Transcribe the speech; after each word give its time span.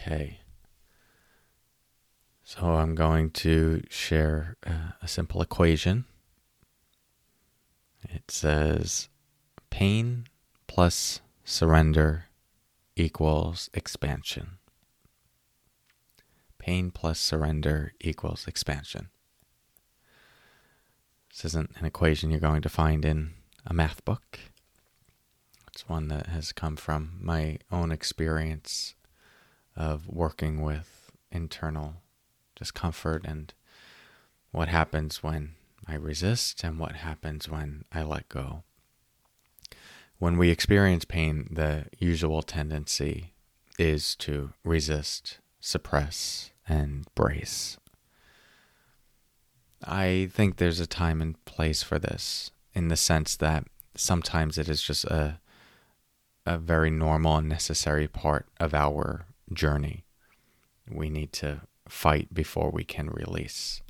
Okay. 0.00 0.38
So 2.42 2.64
I'm 2.64 2.94
going 2.94 3.30
to 3.30 3.82
share 3.90 4.56
uh, 4.66 4.92
a 5.02 5.08
simple 5.08 5.42
equation. 5.42 6.06
It 8.08 8.30
says 8.30 9.08
pain 9.68 10.24
plus 10.66 11.20
surrender 11.44 12.24
equals 12.96 13.68
expansion. 13.74 14.58
Pain 16.58 16.90
plus 16.90 17.18
surrender 17.18 17.92
equals 18.00 18.48
expansion. 18.48 19.10
This 21.30 21.44
isn't 21.44 21.72
an 21.76 21.84
equation 21.84 22.30
you're 22.30 22.40
going 22.40 22.62
to 22.62 22.68
find 22.68 23.04
in 23.04 23.34
a 23.66 23.74
math 23.74 24.04
book. 24.04 24.40
It's 25.68 25.88
one 25.88 26.08
that 26.08 26.26
has 26.28 26.52
come 26.52 26.76
from 26.76 27.18
my 27.20 27.58
own 27.70 27.92
experience 27.92 28.94
of 29.76 30.08
working 30.08 30.62
with 30.62 31.10
internal 31.30 31.96
discomfort 32.56 33.24
and 33.24 33.54
what 34.50 34.68
happens 34.68 35.22
when 35.22 35.54
I 35.86 35.94
resist 35.94 36.62
and 36.64 36.78
what 36.78 36.96
happens 36.96 37.48
when 37.48 37.84
I 37.92 38.02
let 38.02 38.28
go. 38.28 38.62
When 40.18 40.36
we 40.36 40.50
experience 40.50 41.04
pain, 41.04 41.48
the 41.50 41.86
usual 41.98 42.42
tendency 42.42 43.32
is 43.78 44.14
to 44.16 44.52
resist, 44.64 45.38
suppress, 45.60 46.50
and 46.68 47.06
brace. 47.14 47.78
I 49.82 50.28
think 50.32 50.56
there's 50.56 50.80
a 50.80 50.86
time 50.86 51.22
and 51.22 51.42
place 51.46 51.82
for 51.82 51.98
this 51.98 52.50
in 52.74 52.88
the 52.88 52.96
sense 52.96 53.34
that 53.36 53.64
sometimes 53.94 54.58
it 54.58 54.68
is 54.68 54.82
just 54.82 55.04
a 55.04 55.40
a 56.46 56.58
very 56.58 56.90
normal 56.90 57.36
and 57.36 57.48
necessary 57.48 58.08
part 58.08 58.46
of 58.58 58.74
our 58.74 59.26
journey. 59.52 60.04
We 60.90 61.10
need 61.10 61.32
to 61.34 61.62
fight 61.88 62.32
before 62.32 62.70
we 62.70 62.84
can 62.84 63.08
release. 63.08 63.82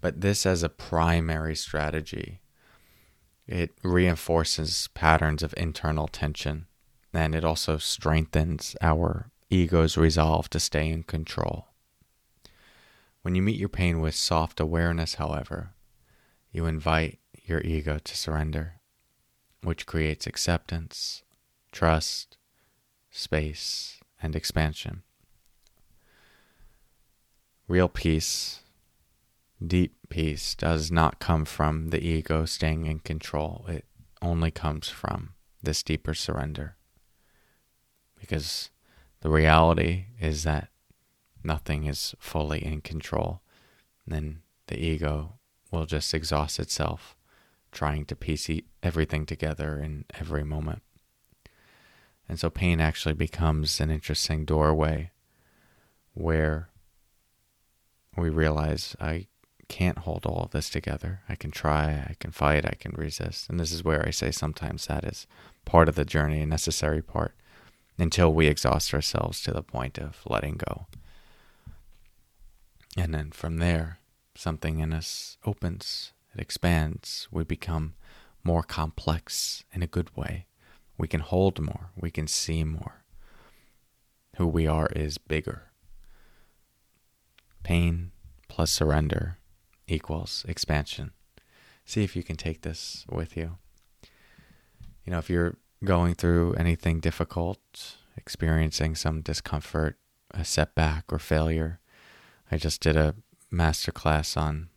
But 0.00 0.20
this, 0.20 0.46
as 0.46 0.62
a 0.62 0.68
primary 0.68 1.54
strategy, 1.54 2.40
it 3.46 3.72
reinforces 3.82 4.88
patterns 4.94 5.42
of 5.42 5.54
internal 5.56 6.06
tension 6.06 6.66
and 7.14 7.34
it 7.34 7.44
also 7.44 7.78
strengthens 7.78 8.76
our 8.80 9.30
ego's 9.50 9.96
resolve 9.96 10.48
to 10.50 10.60
stay 10.60 10.88
in 10.88 11.02
control. 11.02 11.68
When 13.22 13.34
you 13.34 13.42
meet 13.42 13.58
your 13.58 13.68
pain 13.68 14.00
with 14.00 14.14
soft 14.14 14.60
awareness, 14.60 15.14
however, 15.14 15.74
you 16.52 16.66
invite 16.66 17.18
your 17.44 17.60
ego 17.62 17.98
to 17.98 18.16
surrender, 18.16 18.74
which 19.62 19.86
creates 19.86 20.26
acceptance, 20.26 21.22
trust, 21.72 22.36
space, 23.10 23.97
and 24.22 24.34
expansion. 24.34 25.02
Real 27.66 27.88
peace, 27.88 28.60
deep 29.64 29.96
peace, 30.08 30.54
does 30.54 30.90
not 30.90 31.18
come 31.18 31.44
from 31.44 31.88
the 31.88 32.02
ego 32.02 32.44
staying 32.44 32.86
in 32.86 33.00
control. 33.00 33.66
It 33.68 33.84
only 34.22 34.50
comes 34.50 34.88
from 34.88 35.34
this 35.62 35.82
deeper 35.82 36.14
surrender. 36.14 36.76
Because 38.18 38.70
the 39.20 39.30
reality 39.30 40.06
is 40.20 40.44
that 40.44 40.68
nothing 41.44 41.84
is 41.84 42.14
fully 42.18 42.64
in 42.64 42.80
control. 42.80 43.42
Then 44.06 44.40
the 44.68 44.78
ego 44.78 45.38
will 45.70 45.86
just 45.86 46.14
exhaust 46.14 46.58
itself 46.58 47.16
trying 47.70 48.04
to 48.06 48.16
piece 48.16 48.48
everything 48.82 49.26
together 49.26 49.78
in 49.78 50.04
every 50.18 50.44
moment. 50.44 50.82
And 52.28 52.38
so 52.38 52.50
pain 52.50 52.80
actually 52.80 53.14
becomes 53.14 53.80
an 53.80 53.90
interesting 53.90 54.44
doorway 54.44 55.10
where 56.14 56.68
we 58.16 58.28
realize 58.28 58.94
I 59.00 59.26
can't 59.68 59.98
hold 59.98 60.26
all 60.26 60.42
of 60.42 60.50
this 60.50 60.70
together. 60.70 61.20
I 61.28 61.34
can 61.36 61.50
try, 61.50 62.06
I 62.08 62.14
can 62.18 62.30
fight, 62.30 62.66
I 62.66 62.74
can 62.74 62.92
resist. 62.92 63.48
And 63.48 63.60
this 63.60 63.72
is 63.72 63.84
where 63.84 64.06
I 64.06 64.10
say 64.10 64.30
sometimes 64.30 64.86
that 64.86 65.04
is 65.04 65.26
part 65.64 65.88
of 65.88 65.94
the 65.94 66.04
journey, 66.04 66.40
a 66.40 66.46
necessary 66.46 67.02
part, 67.02 67.34
until 67.98 68.32
we 68.32 68.46
exhaust 68.46 68.92
ourselves 68.92 69.42
to 69.42 69.52
the 69.52 69.62
point 69.62 69.98
of 69.98 70.18
letting 70.26 70.56
go. 70.56 70.86
And 72.96 73.14
then 73.14 73.30
from 73.30 73.58
there, 73.58 73.98
something 74.34 74.80
in 74.80 74.92
us 74.92 75.36
opens, 75.44 76.12
it 76.34 76.40
expands, 76.40 77.28
we 77.30 77.44
become 77.44 77.94
more 78.42 78.62
complex 78.62 79.64
in 79.72 79.82
a 79.82 79.86
good 79.86 80.16
way. 80.16 80.46
We 80.98 81.08
can 81.08 81.20
hold 81.20 81.60
more. 81.60 81.90
We 81.96 82.10
can 82.10 82.26
see 82.26 82.64
more. 82.64 83.04
Who 84.36 84.46
we 84.46 84.66
are 84.66 84.88
is 84.94 85.16
bigger. 85.16 85.70
Pain 87.62 88.10
plus 88.48 88.70
surrender 88.70 89.38
equals 89.86 90.44
expansion. 90.48 91.12
See 91.84 92.02
if 92.02 92.16
you 92.16 92.22
can 92.22 92.36
take 92.36 92.62
this 92.62 93.06
with 93.08 93.36
you. 93.36 93.58
You 95.04 95.12
know, 95.12 95.18
if 95.18 95.30
you're 95.30 95.56
going 95.84 96.14
through 96.14 96.54
anything 96.54 97.00
difficult, 97.00 97.60
experiencing 98.16 98.94
some 98.94 99.22
discomfort, 99.22 99.96
a 100.32 100.44
setback, 100.44 101.04
or 101.12 101.18
failure, 101.18 101.80
I 102.50 102.56
just 102.58 102.80
did 102.80 102.96
a 102.96 103.14
masterclass 103.52 104.36
on 104.36 104.68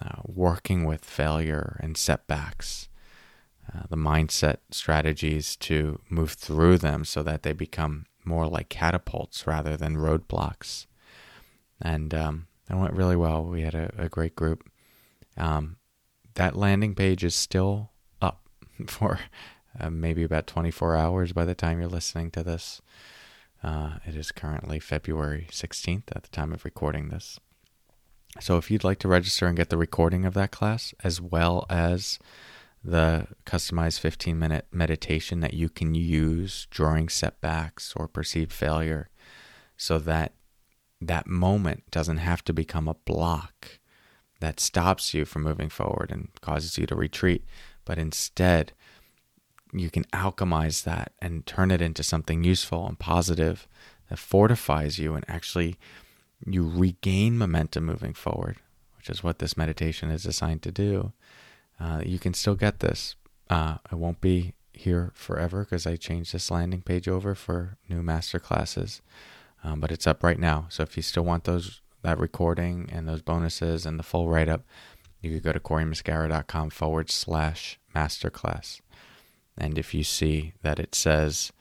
uh, 0.00 0.22
working 0.24 0.84
with 0.84 1.04
failure 1.04 1.78
and 1.80 1.96
setbacks 1.96 2.89
uh, 3.72 3.82
the 3.88 3.96
mindset 3.96 4.58
strategies 4.70 5.56
to 5.56 6.00
move 6.08 6.32
through 6.32 6.78
them 6.78 7.04
so 7.04 7.22
that 7.22 7.42
they 7.42 7.52
become 7.52 8.06
more 8.24 8.46
like 8.46 8.68
catapults 8.68 9.46
rather 9.46 9.76
than 9.76 9.96
roadblocks. 9.96 10.86
And 11.80 12.12
um, 12.14 12.46
it 12.68 12.76
went 12.76 12.94
really 12.94 13.16
well. 13.16 13.44
We 13.44 13.62
had 13.62 13.74
a, 13.74 13.92
a 13.96 14.08
great 14.08 14.36
group. 14.36 14.68
Um, 15.36 15.76
that 16.34 16.56
landing 16.56 16.94
page 16.94 17.24
is 17.24 17.34
still 17.34 17.90
up 18.20 18.42
for 18.86 19.20
uh, 19.78 19.90
maybe 19.90 20.22
about 20.22 20.46
24 20.46 20.96
hours 20.96 21.32
by 21.32 21.44
the 21.44 21.54
time 21.54 21.80
you're 21.80 21.88
listening 21.88 22.30
to 22.32 22.42
this. 22.42 22.80
Uh, 23.62 23.98
it 24.06 24.16
is 24.16 24.32
currently 24.32 24.78
February 24.78 25.46
16th 25.50 26.04
at 26.14 26.22
the 26.22 26.30
time 26.30 26.52
of 26.52 26.64
recording 26.64 27.08
this. 27.08 27.38
So 28.38 28.56
if 28.56 28.70
you'd 28.70 28.84
like 28.84 28.98
to 29.00 29.08
register 29.08 29.46
and 29.46 29.56
get 29.56 29.70
the 29.70 29.76
recording 29.76 30.24
of 30.24 30.34
that 30.34 30.50
class, 30.50 30.94
as 31.02 31.20
well 31.20 31.66
as 31.68 32.18
the 32.82 33.26
customized 33.44 34.00
15 34.00 34.38
minute 34.38 34.66
meditation 34.72 35.40
that 35.40 35.54
you 35.54 35.68
can 35.68 35.94
use 35.94 36.66
during 36.70 37.08
setbacks 37.08 37.92
or 37.94 38.08
perceived 38.08 38.52
failure 38.52 39.10
so 39.76 39.98
that 39.98 40.32
that 41.00 41.26
moment 41.26 41.90
doesn't 41.90 42.18
have 42.18 42.44
to 42.44 42.52
become 42.52 42.88
a 42.88 42.96
block 43.04 43.78
that 44.40 44.60
stops 44.60 45.12
you 45.12 45.24
from 45.24 45.42
moving 45.42 45.68
forward 45.68 46.10
and 46.10 46.28
causes 46.40 46.78
you 46.78 46.86
to 46.86 46.94
retreat, 46.94 47.44
but 47.84 47.98
instead 47.98 48.72
you 49.72 49.90
can 49.90 50.04
alchemize 50.04 50.84
that 50.84 51.12
and 51.20 51.46
turn 51.46 51.70
it 51.70 51.82
into 51.82 52.02
something 52.02 52.42
useful 52.42 52.86
and 52.86 52.98
positive 52.98 53.68
that 54.08 54.18
fortifies 54.18 54.98
you 54.98 55.14
and 55.14 55.24
actually 55.28 55.76
you 56.46 56.66
regain 56.66 57.36
momentum 57.36 57.84
moving 57.84 58.14
forward, 58.14 58.56
which 58.96 59.10
is 59.10 59.22
what 59.22 59.38
this 59.38 59.56
meditation 59.56 60.10
is 60.10 60.22
designed 60.22 60.62
to 60.62 60.72
do 60.72 61.12
uh, 61.80 62.02
you 62.04 62.18
can 62.18 62.34
still 62.34 62.54
get 62.54 62.80
this. 62.80 63.16
Uh, 63.48 63.78
I 63.90 63.94
won't 63.94 64.20
be 64.20 64.54
here 64.72 65.12
forever 65.14 65.64
because 65.64 65.86
I 65.86 65.96
changed 65.96 66.32
this 66.32 66.50
landing 66.50 66.82
page 66.82 67.08
over 67.08 67.34
for 67.34 67.76
new 67.88 68.02
master 68.02 68.38
classes, 68.38 69.00
um, 69.64 69.80
but 69.80 69.90
it's 69.90 70.06
up 70.06 70.22
right 70.22 70.38
now. 70.38 70.66
So 70.68 70.82
if 70.82 70.96
you 70.96 71.02
still 71.02 71.24
want 71.24 71.44
those 71.44 71.80
that 72.02 72.18
recording 72.18 72.88
and 72.92 73.08
those 73.08 73.22
bonuses 73.22 73.84
and 73.84 73.98
the 73.98 74.02
full 74.02 74.28
write 74.28 74.48
up, 74.48 74.62
you 75.20 75.30
could 75.32 75.42
go 75.42 75.52
to 75.52 75.60
CoreyMuscara.com 75.60 76.70
forward 76.70 77.10
slash 77.10 77.78
masterclass. 77.94 78.80
And 79.58 79.78
if 79.78 79.92
you 79.92 80.02
see 80.02 80.54
that 80.62 80.78
it 80.78 80.94
says 80.94 81.52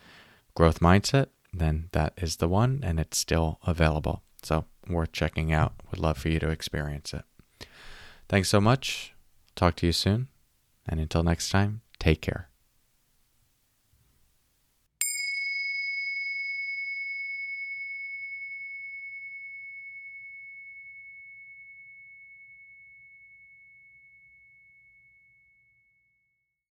growth 0.55 0.79
mindset, 0.79 1.27
then 1.53 1.89
that 1.91 2.13
is 2.17 2.37
the 2.37 2.47
one 2.47 2.79
and 2.83 2.99
it's 2.99 3.17
still 3.17 3.59
available. 3.65 4.21
So 4.43 4.65
worth 4.87 5.11
checking 5.11 5.51
out. 5.51 5.73
Would 5.91 5.99
love 5.99 6.17
for 6.17 6.29
you 6.29 6.39
to 6.39 6.49
experience 6.49 7.13
it. 7.13 7.23
Thanks 8.29 8.49
so 8.49 8.61
much. 8.61 9.13
Talk 9.59 9.75
to 9.75 9.85
you 9.85 9.91
soon. 9.91 10.29
And 10.87 11.01
until 11.01 11.21
next 11.21 11.49
time, 11.49 11.81
take 11.99 12.21
care. 12.21 12.48